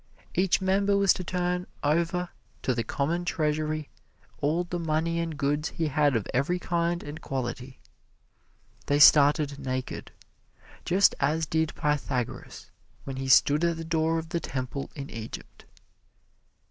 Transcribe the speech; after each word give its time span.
Each 0.33 0.59
member 0.59 0.97
was 0.97 1.13
to 1.13 1.23
turn 1.23 1.67
over 1.83 2.29
to 2.63 2.73
the 2.73 2.83
Common 2.83 3.23
Treasury 3.23 3.87
all 4.39 4.63
the 4.63 4.79
money 4.79 5.19
and 5.19 5.37
goods 5.37 5.69
he 5.69 5.89
had 5.89 6.15
of 6.15 6.25
every 6.33 6.57
kind 6.57 7.03
and 7.03 7.21
quality. 7.21 7.79
They 8.87 8.97
started 8.97 9.59
naked, 9.59 10.11
just 10.85 11.13
as 11.19 11.45
did 11.45 11.75
Pythagoras 11.75 12.71
when 13.03 13.17
he 13.17 13.27
stood 13.27 13.63
at 13.63 13.77
the 13.77 13.85
door 13.85 14.17
of 14.17 14.29
the 14.29 14.39
temple 14.39 14.89
in 14.95 15.11
Egypt. 15.11 15.65